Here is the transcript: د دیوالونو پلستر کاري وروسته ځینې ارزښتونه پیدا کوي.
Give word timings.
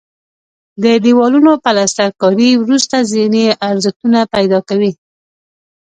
د 0.83 0.85
دیوالونو 1.05 1.51
پلستر 1.63 2.09
کاري 2.21 2.51
وروسته 2.63 2.95
ځینې 3.13 3.45
ارزښتونه 3.69 4.19
پیدا 4.33 4.59
کوي. 4.69 4.91